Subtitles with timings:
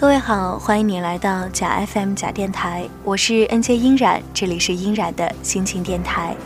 [0.00, 6.36] 各位好，欢迎你来到假 FM 假电台，我是 NJ 音染，这里是音染的心情电台。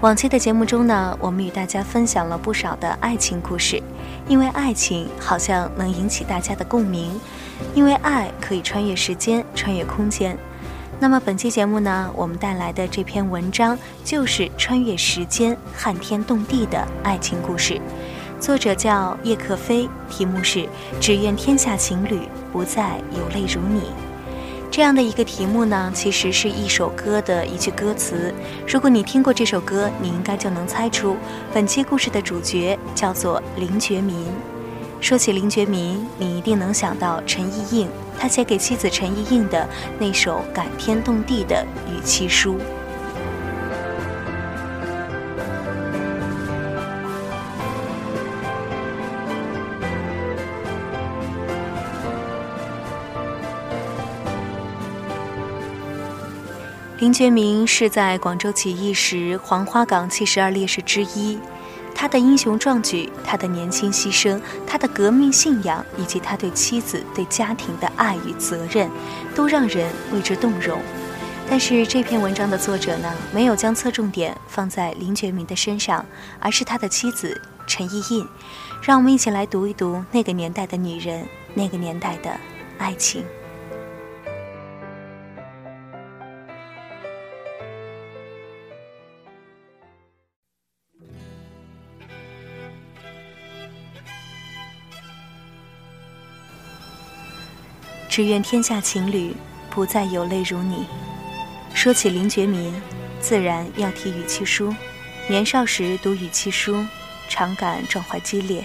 [0.00, 3.80] 往期的节目中呢，我们与大家分享了不少的爱情故事，
[4.26, 7.12] 因为爱情好像能引起大家的共鸣，
[7.72, 10.36] 因为爱可以穿越时间，穿越空间。
[10.98, 17.80] 那么本期节目呢，我们带来的这篇文章就是穿越时间、撼天动地的爱情故事。
[18.42, 20.68] 作者叫叶克飞，题目是
[21.00, 23.92] “只愿天下情侣不再有泪如你”。
[24.68, 28.34] 这样的一个题目呢，其实是一首歌的一句歌词。
[28.66, 31.16] 如果你听过这首歌，你应该就能猜出
[31.54, 34.26] 本期故事的主角叫做林觉民。
[35.00, 37.88] 说起林觉民，你一定能想到陈意应，
[38.18, 39.68] 他写给妻子陈意应的
[40.00, 42.56] 那首感天动地的语气书。
[57.02, 61.36] 林觉民是在广州起义时黄花岗七十二烈士之一，
[61.92, 68.88] 他的英雄壮举，他的年轻牺牲，他的革命信仰，以及他对妻子、对家庭的爱与责任，
[69.34, 70.80] 都让人为之动容。
[71.50, 76.06] 但是这篇文章的作者呢，没有将侧重点放在林觉民的身上，
[76.38, 78.24] 而是他的妻子陈意印。
[78.80, 82.30] 让我们一起来读一读那个年代的女人，那个年代的
[82.78, 83.24] 爱情。
[98.12, 99.34] 只愿天下情侣
[99.70, 100.84] 不再有泪如你。
[101.72, 102.74] 说起林觉民，
[103.22, 104.74] 自然要提语气书。
[105.30, 106.84] 年少时读语气书，
[107.26, 108.64] 常感壮怀激烈；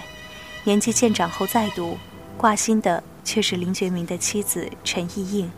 [0.65, 1.97] 年纪渐长后再读，
[2.35, 5.49] 挂心的却是林觉民的妻子陈意应。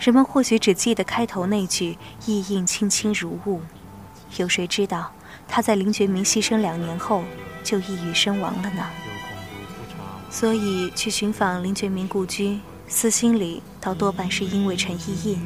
[0.00, 3.60] 人们或许只记得开头那句“意应轻轻如雾”，
[4.38, 5.12] 有谁知道
[5.46, 7.22] 他在林觉民牺牲两年后
[7.62, 8.86] 就抑郁身亡了呢？
[10.30, 12.58] 所以去寻访林觉民故居。
[12.88, 15.38] 私心里倒多半是因为陈意印。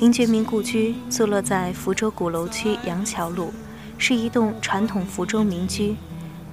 [0.00, 3.52] 林觉民故居坐落在福州鼓楼区杨桥路，
[3.98, 5.94] 是一栋传统福州民居，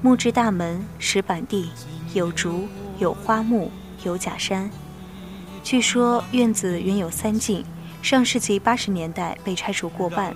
[0.02, 1.70] 木质大门，石板地，
[2.14, 2.68] 有竹，
[3.00, 3.72] 有花木，
[4.04, 4.70] 有假山。
[5.64, 7.64] 据说院子原有三进，
[8.02, 10.36] 上世纪八十年代被拆除过半。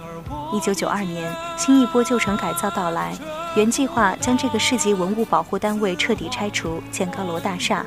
[0.53, 3.13] 一九九二年，新一波旧城改造到来。
[3.55, 7.83] 原计划将这个市级文物保护单位彻底拆除，建高楼大厦，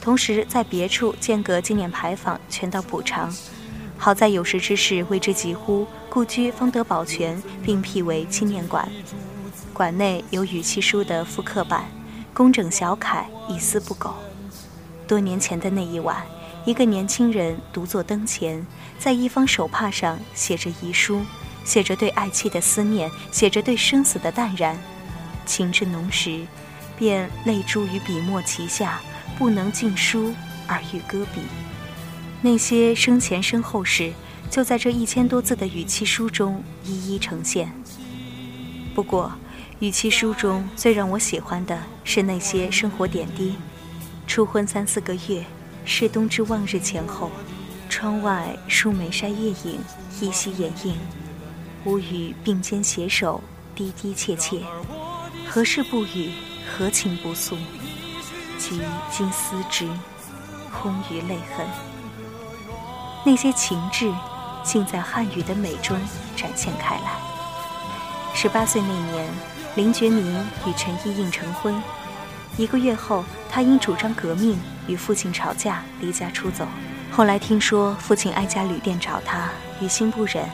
[0.00, 3.32] 同时在别处建个纪念牌坊，全当补偿。
[3.96, 8.86] 好在有识之士为之疾呼，故居方得保全，并辟为纪念馆。
[9.72, 11.84] 馆内有语气书的复刻版，
[12.34, 14.14] 工整小楷，一丝不苟。
[15.06, 16.22] 多年前的那一晚，
[16.64, 18.66] 一个年轻人独坐灯前，
[18.98, 21.22] 在一方手帕上写着遗书，
[21.64, 24.76] 写着对爱妻的思念，写着对生死的淡然。
[25.44, 26.46] 情至浓时，
[26.96, 29.00] 便泪珠于笔墨齐下，
[29.38, 30.34] 不能尽书
[30.66, 31.40] 而欲搁笔。
[32.40, 34.12] 那些生前身后事，
[34.50, 37.72] 就在这一千多字的语气书中一一呈现。
[38.94, 39.32] 不过，
[39.80, 43.56] 语气书中最让我喜欢的是那些生活点滴：
[44.26, 45.44] 初婚三四个月，
[45.84, 47.30] 是冬至望日前后，
[47.88, 49.80] 窗外树梅筛月影，
[50.20, 50.94] 依稀掩映，
[51.84, 53.42] 吾与并肩携手，
[53.74, 54.60] 滴滴切切。
[55.54, 56.32] 何事不语？
[56.66, 57.56] 何情不诉？
[58.58, 59.88] 即今思之，
[60.72, 61.64] 空余泪痕。
[63.24, 64.12] 那些情致，
[64.64, 65.96] 竟在汉语的美中
[66.34, 67.12] 展现开来。
[68.34, 69.28] 十八岁那年，
[69.76, 70.34] 林觉民
[70.66, 71.80] 与陈意应成婚。
[72.56, 76.66] 一个月后，他因主张革命与父亲吵架，离家出走。
[77.12, 79.50] 后来听说父亲挨家旅店找他，
[79.80, 80.50] 于心不忍，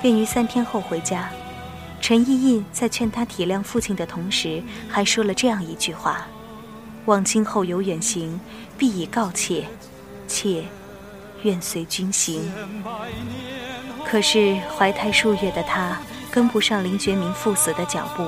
[0.00, 1.28] 便于三天后回家。
[2.00, 6.26] 陈意印在劝他体谅父亲的同时，还说了这样一句话
[7.06, 8.40] ：“望今后有远行，
[8.78, 9.64] 必以告妾，
[10.26, 10.64] 妾
[11.42, 12.50] 愿随君行。”
[14.06, 15.98] 可是怀胎数月的他
[16.30, 18.24] 跟不上林觉民赴死的脚步，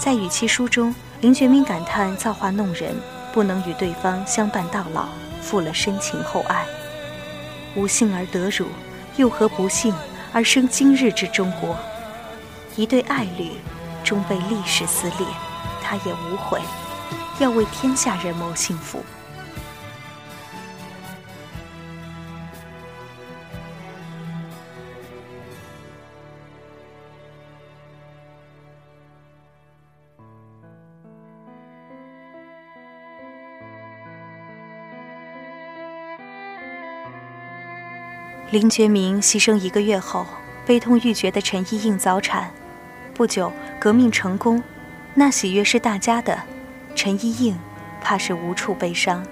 [0.00, 2.96] 在与其书中，林觉民感叹造化弄人，
[3.32, 5.06] 不能与对方相伴到老，
[5.40, 6.66] 负了深情厚爱。
[7.76, 8.66] 无幸而得辱，
[9.16, 9.94] 又何不幸
[10.32, 11.76] 而生今日之中国？
[12.78, 13.50] 一对爱侣，
[14.04, 15.26] 终被历史撕裂，
[15.82, 16.60] 他也无悔，
[17.40, 19.02] 要为天下人谋幸福。
[38.52, 40.24] 林觉民牺牲一个月后，
[40.64, 42.48] 悲痛欲绝的陈意应早产。
[43.18, 44.62] 不久，革命成功，
[45.12, 46.38] 那喜悦是大家的，
[46.94, 47.58] 陈一应
[48.00, 49.26] 怕是无处悲伤。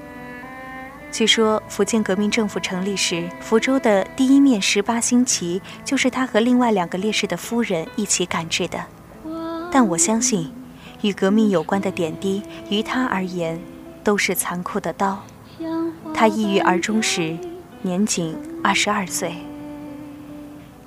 [1.12, 8.84] 据说福建革命政府成立时，福州的第一面十八星旗就是他和另外两个烈士的夫人一起赶制的。
[9.70, 10.52] 但我相信，
[11.02, 13.60] 与革命有关的点滴，于他而言，
[14.02, 15.22] 都是残酷的刀。
[16.12, 17.38] 他抑郁而终时，
[17.82, 19.36] 年仅二十二岁。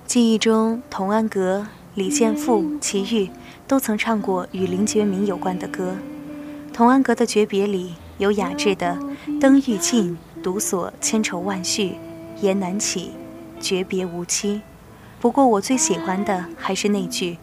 [0.06, 1.66] 记忆中，童安格、
[2.00, 3.30] 李建富、齐豫
[3.68, 5.98] 都曾唱过与林觉民有关的歌。
[6.72, 7.94] 童安格的诀别里。
[8.20, 9.00] 有雅致的
[9.40, 11.96] “灯欲尽，独锁千愁万绪，
[12.42, 13.12] 言难起，
[13.62, 14.62] 诀别无期”。
[15.22, 17.38] 不过我最喜欢的还是那句：“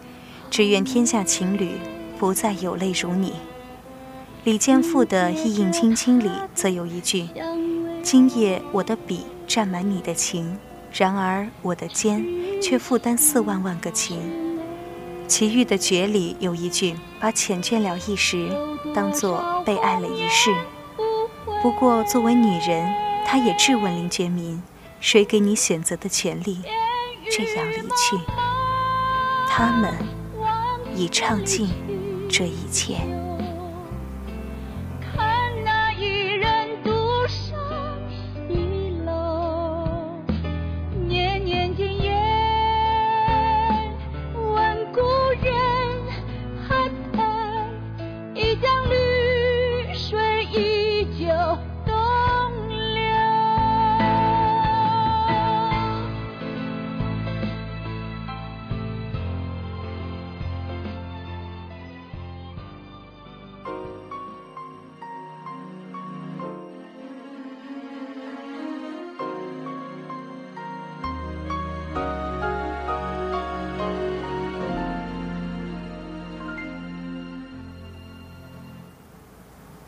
[0.50, 1.70] 只愿天下情侣
[2.18, 3.32] 不再有泪如你。”
[4.44, 7.26] 李健富的《意映卿卿》里则有一句
[8.04, 10.58] ：“今夜我的笔蘸满你的情，
[10.92, 12.22] 然而我的肩
[12.60, 14.18] 却负担四万万个情。”
[15.26, 18.48] 齐豫的《绝》里有一句：“把缱绻了一时，
[18.94, 20.54] 当作被爱了一世。”
[21.62, 22.94] 不过，作为女人，
[23.24, 24.62] 她也质问林觉民
[25.00, 26.62] ：“谁给你选择的权利？
[27.30, 28.16] 这样离去？”
[29.50, 29.92] 他们
[30.94, 31.70] 已唱尽
[32.30, 32.98] 这一切。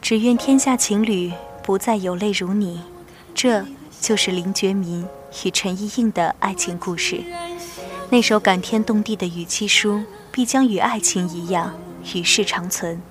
[0.09, 1.31] 只愿天下情侣
[1.63, 2.81] 不再有泪如你，
[3.35, 3.63] 这
[4.01, 5.07] 就是林觉民
[5.45, 7.23] 与陈意应的爱情故事。
[8.09, 9.97] 那首感天动地的《与妻书》
[10.33, 11.75] 必将与爱情一样
[12.15, 13.03] 与世长存。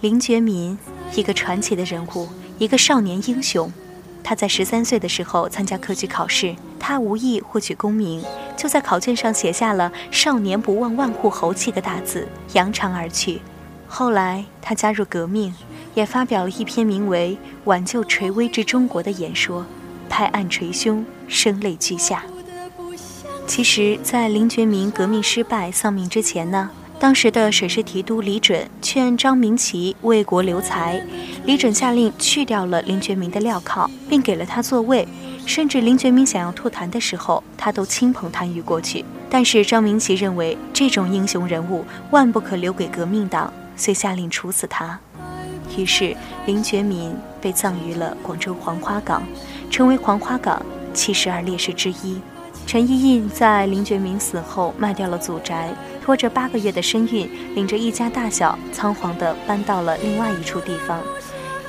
[0.00, 0.76] 林觉民，
[1.14, 2.28] 一个传奇的人物，
[2.58, 3.72] 一个少年英雄。
[4.24, 8.24] 他在十三岁的时候参加科举考试，他无意获取功名，
[8.56, 13.40] 就在考卷上写下了“少年不忘万户侯”七个大字，扬长而去。
[13.86, 15.54] 后来，他加入革命。
[15.98, 19.66] 也发表了一篇名为《挽救垂危之中国》的演说，
[20.08, 22.22] 拍案捶胸，声泪俱下。
[23.48, 31.04] 其实，在林觉民革命失败丧命之前呢，当时的水师提督李准劝张明奇为国留才，
[31.44, 35.08] 李准下令去掉了林觉民的镣铐，并给了他座位，
[35.46, 39.04] 甚至林觉民想要吐痰的时候，他都亲朋痰盂过去。
[39.28, 45.00] 但是张明奇认为这种英雄人物万不可留给革命党，遂下令处死他。
[45.78, 49.22] 于是，林觉民被葬于了广州黄花岗，
[49.70, 50.60] 成为黄花岗
[50.92, 52.20] 七十二烈士之一。
[52.66, 55.70] 陈意应在林觉民死后卖掉了祖宅，
[56.04, 61.00] 拖着八个月的身孕，领着一家大小仓皇地搬到了另外一处地方。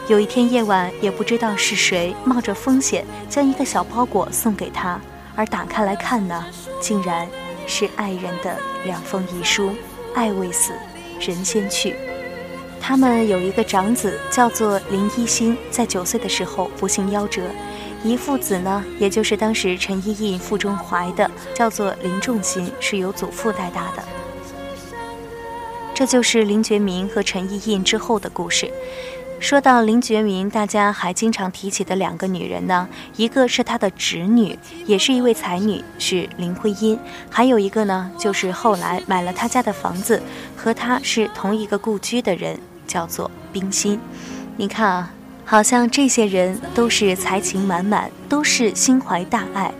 [0.07, 4.99] 有一天夜晚，也不知道是谁冒着风险将一个小包裹送给他，
[5.35, 6.43] 而打开来看呢，
[6.81, 7.27] 竟然
[7.67, 9.69] 是爱人的两封遗书
[10.15, 10.73] ：“爱未死，
[11.19, 11.95] 人先去。”
[12.81, 17.43] 他们有一个长子，叫做林一心，在九岁的时候不幸夭折。
[18.03, 24.03] 一父子呢，也就是当时陈依应腹中怀的，叫做林仲心，是由祖父带大的。
[25.93, 28.71] 这就是林觉民和陈依应之后的故事。
[29.41, 36.97] 说到林觉民，大家还经常提起的两个女人呢，一个是他的侄女，也是一位才女，是林徽因；
[37.29, 40.21] 还有一个呢，就是后来买了他家的房子，
[40.55, 42.57] 和他是同一个故居的人。
[42.89, 43.99] 叫做冰心，
[44.57, 45.13] 你看啊，
[45.45, 49.71] 好像这些人都是才情满满，都是心怀大爱。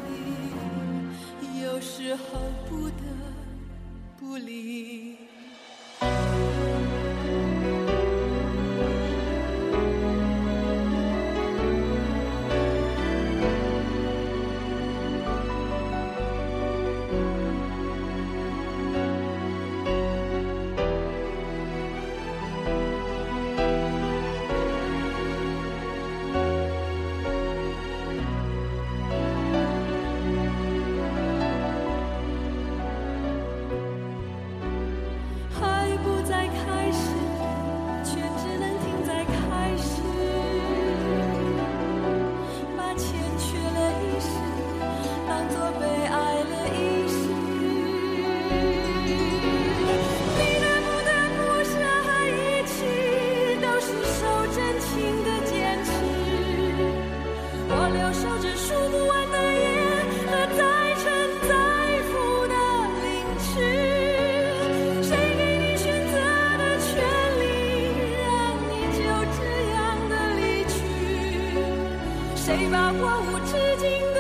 [72.72, 74.19] 把我无止境。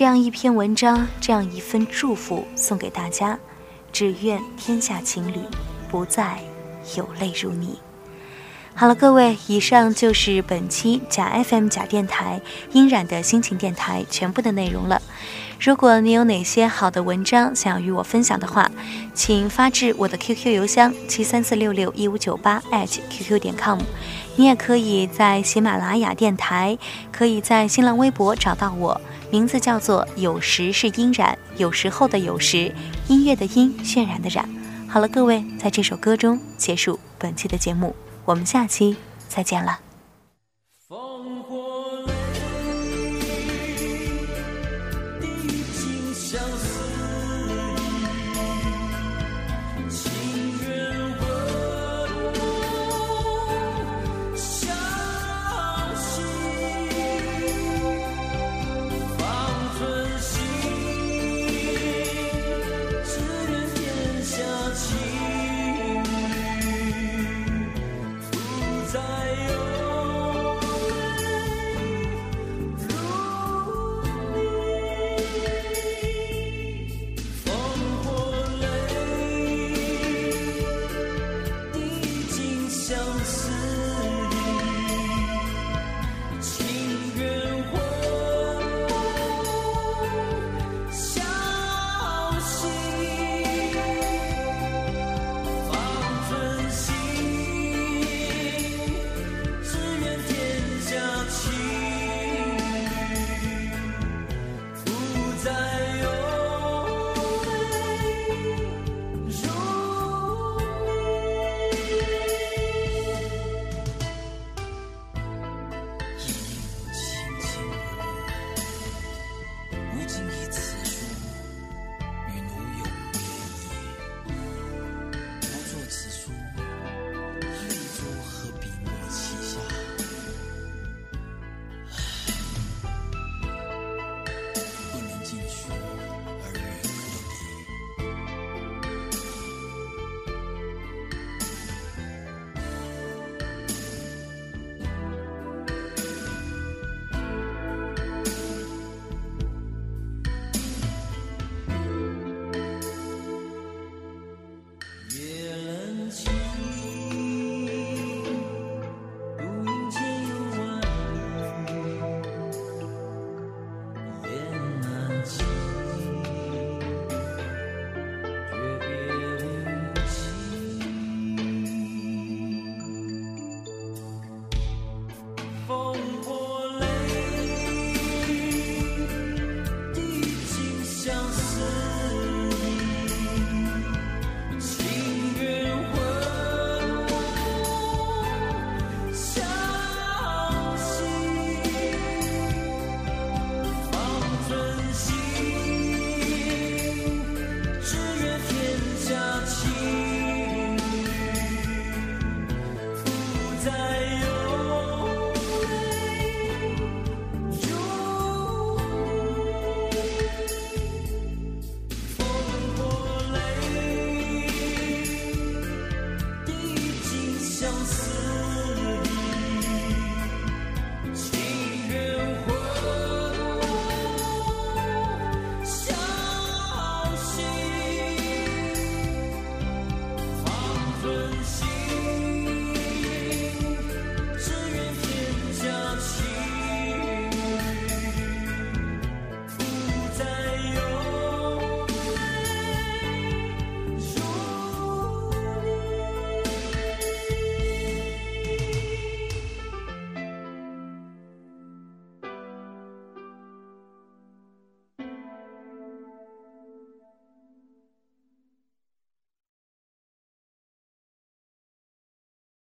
[0.00, 3.38] 这样一篇文章，这样一份祝福送给大家，
[3.92, 5.36] 只愿天下情侣
[5.90, 6.38] 不再
[6.96, 7.78] 有泪如你。
[8.74, 12.40] 好了，各位，以上就是本期假 FM 假电台
[12.72, 15.02] 音染的心情电台全部的内容了。
[15.60, 18.70] 如果你有哪些好的文章想要与我分享的话，
[19.12, 23.78] 请发至我的 QQ 邮箱七三四六六一五九八 @QQ 点 com。
[24.36, 26.78] 你也可以在喜马拉雅电台，
[27.12, 28.98] 可以在新浪微博找到我。
[29.30, 32.74] 名字叫做有时是音染，有时候的有时，
[33.08, 34.48] 音乐的音，渲染的染。
[34.88, 37.94] 好了，各位，在这首歌中结束本期的节目，
[38.24, 38.96] 我们下期
[39.28, 39.89] 再见了。